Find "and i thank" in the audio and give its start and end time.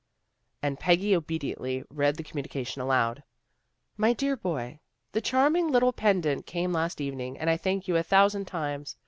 7.37-7.87